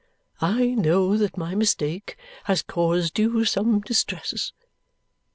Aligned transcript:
I 0.41 0.69
know 0.73 1.15
that 1.15 1.37
my 1.37 1.53
mistake 1.53 2.17
has 2.45 2.63
caused 2.63 3.19
you 3.19 3.45
some 3.45 3.81
distress. 3.81 4.51